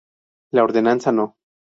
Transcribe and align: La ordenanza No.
La 0.51 0.63
ordenanza 0.63 1.11
No. 1.11 1.37